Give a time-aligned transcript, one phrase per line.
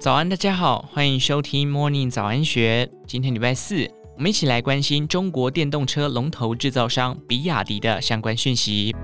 [0.00, 2.90] 早安，大家好，欢迎收听 Morning 早安学。
[3.06, 3.86] 今天礼拜四，
[4.16, 8.96] 我们一起来关心中国电动车龙头制造商比亚迪的相关讯息。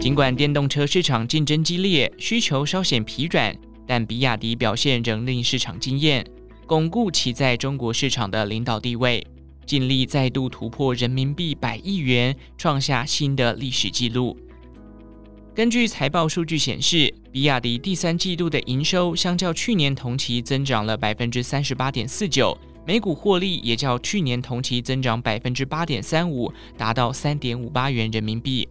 [0.00, 6.24] 尽管电动车市场竞争激烈，需求稍显疲软，但比亚迪表现仍令市场惊艳，
[6.64, 9.26] 巩固其在中国市场的领导地位。
[9.66, 14.38] 净利再度突破人民币百亿元，创下新的历史纪录。
[15.54, 28.68] 根据财报数据显示，比亚迪第三季度的营收相较去年同期增长了百分之三十八点四九，每股获利也较去年同期增长百分之八点三五，达到三点五八元人民币。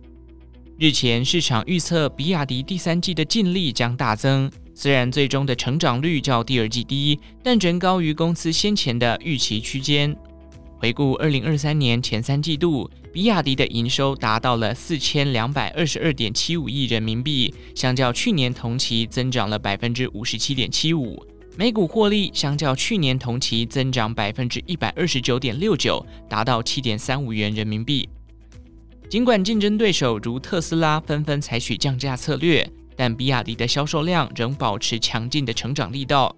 [0.77, 10.13] 日前市场预测比亚迪第三季的净利将大增，虽然最终的成长率较第二季低，但仍高于公司先前的预期区间。
[10.83, 21.25] 回顾二零二三年前三季度，比亚迪的营收达到了四千两百二十二点七五亿人民币，相较去年同期增长了百分之五十七点七五，
[21.55, 28.09] 每股获利相较去年同期增长百分之一百二十九点六九，达到七点三五元人民币。
[29.09, 36.35] 尽管竞争对手如特斯拉纷纷采取降价策略，但比亚迪的销售量仍保持强劲的成长力道。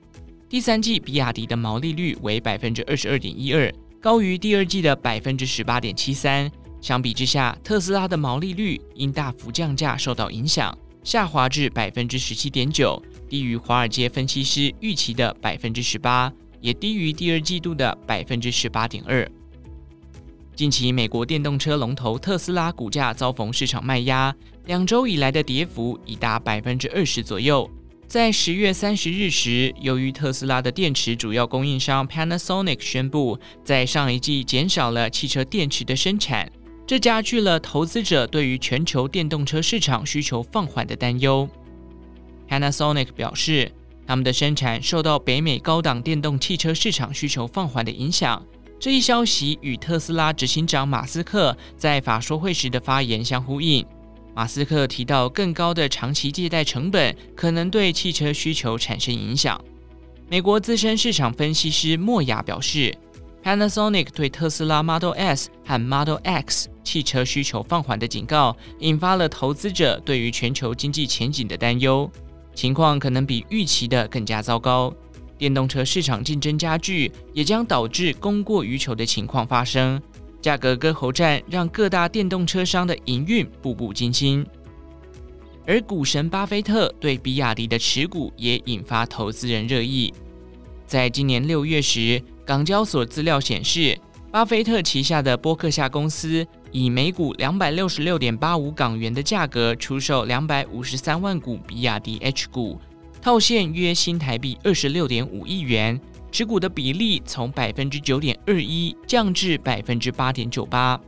[0.48, 3.74] 第三季比亚迪的毛利率为百分之二十二点一二。
[4.06, 6.52] 高于第二季的百分之十八点七三。
[6.80, 16.31] 相比之下，特斯拉的毛利率因大幅降价受到影响，下滑至百分之十七点九，低于华尔街分析师预期的百分之十八，
[16.62, 19.28] 也低于第二季度的百分之十八点二。
[20.56, 24.31] 近期，美国电动车龙头特斯拉股价遭逢市场卖压，
[24.67, 27.67] 两周以来的跌幅已达百分之二十左右。
[28.08, 36.50] 在十月三十日时，由于特斯拉的电池主要供应商 Panasonic 宣布在上一季减少了汽车电池的生产，
[36.86, 41.50] 这加剧了投资者对于全球电动车市场需求放缓的担忧。
[42.47, 43.72] Panasonic 表示，
[44.06, 48.41] 他们的生产受到北美高档电动汽车市场需求放缓的影响。
[48.80, 53.85] 这一消息与特斯拉执行长马斯克在法说会时的发言相呼应。
[54.35, 59.59] 马斯克提到，更高的长期借贷成本可能对汽车需求产生影响。
[60.29, 62.94] 美国资深市场分析师莫亚表示
[63.41, 72.12] ，Panasonic 对特斯拉 Model S 和 Model X 汽车需求放缓的警告，引发了投资者对于全球经济前景的担忧，
[72.53, 74.94] 情况可能比预期的更加糟糕。
[75.38, 80.01] 电动车市场竞争加剧，也将导致供过于求的情况发生。
[80.45, 84.45] 价格割喉战让各大电动车商的营运步步惊心，
[85.66, 90.13] 而股神巴菲特对比亚迪的持股也引发投资人热议。
[90.85, 93.97] 在今年六月时，港交所资料显示，
[94.31, 102.79] 巴菲特旗下的波克夏公司以每股两百六十六点八五港元的价格出售两百五十三万股比亚迪 H 股，
[103.19, 106.00] 套现约新台币二十六点五亿元。
[106.35, 111.00] 持股的比例从百分之九点二一降至百分之八点九八。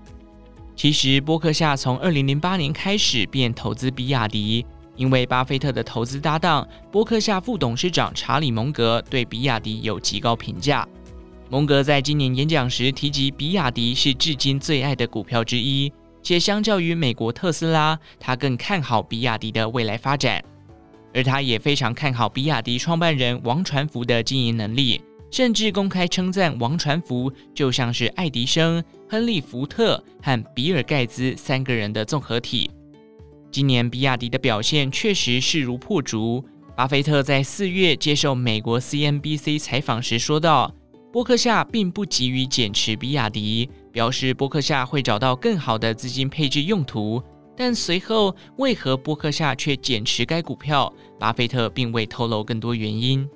[0.73, 10.87] 其实，波克夏从二零零八年开始便投资比亚迪，因为巴菲特的投资搭档波克夏副董事长查理·蒙格对比亚迪有极高评价。
[11.49, 15.91] 蒙格在今年演讲时提及，比亚迪是至今最爱的股票之一，
[16.23, 20.41] 且相较于美国特斯拉，他更看好比亚迪的未来发展。
[21.13, 25.01] 而他也非常看好比亚迪创办人王传福的经营能力。
[25.29, 32.69] 甚至公开称赞王传福就像是爱迪生、亨利·福特和比尔·盖茨三个人的综合体。
[33.51, 36.43] 今年比亚迪的表现确实势如破竹。
[36.75, 40.73] 巴菲特在四月接受美国 CNBC 采访时说道
[41.11, 47.21] ：“伯克夏并不急于减持比亚迪，表示伯克夏会找到更好的资金配置用途。
[47.55, 53.27] 但随后为何伯克夏却减持该股票，巴菲特并未透露更多原因。”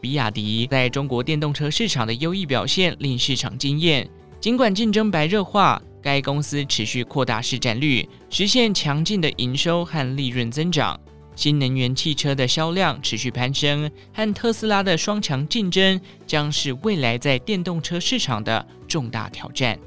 [0.00, 4.08] 比亚迪在中国电动车市场的优异表现令市场惊艳。
[4.40, 10.98] 尽管竞争白热化，该公司持续扩大市占率，实现强劲的营收和利润增长。
[11.36, 19.78] 新能源汽车的销量持续攀升，和特斯拉的双强竞争将是未来在电动车市场的重大挑战。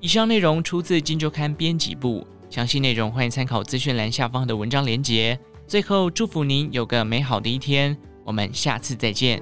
[0.00, 5.38] 以上内容出自《金周刊》编辑部，详细内容欢迎参考资讯栏下方的文章连结。
[5.66, 7.96] 最后，祝福您有个美好的一天。
[8.24, 9.40] 我们下次再见。